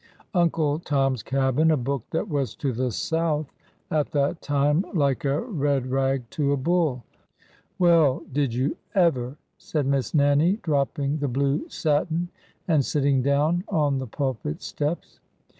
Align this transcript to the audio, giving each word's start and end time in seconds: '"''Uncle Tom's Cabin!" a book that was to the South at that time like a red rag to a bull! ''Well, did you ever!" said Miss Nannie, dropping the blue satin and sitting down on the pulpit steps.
'"''Uncle 0.33 0.79
Tom's 0.79 1.21
Cabin!" 1.21 1.69
a 1.69 1.77
book 1.77 2.01
that 2.09 2.27
was 2.27 2.55
to 2.55 2.73
the 2.73 2.89
South 2.89 3.53
at 3.91 4.09
that 4.13 4.41
time 4.41 4.83
like 4.95 5.25
a 5.25 5.41
red 5.41 5.85
rag 5.91 6.27
to 6.31 6.51
a 6.53 6.57
bull! 6.57 7.03
''Well, 7.79 8.23
did 8.33 8.51
you 8.51 8.77
ever!" 8.95 9.37
said 9.59 9.85
Miss 9.85 10.15
Nannie, 10.15 10.57
dropping 10.63 11.19
the 11.19 11.27
blue 11.27 11.69
satin 11.69 12.29
and 12.67 12.83
sitting 12.83 13.21
down 13.21 13.63
on 13.67 13.99
the 13.99 14.07
pulpit 14.07 14.63
steps. 14.63 15.19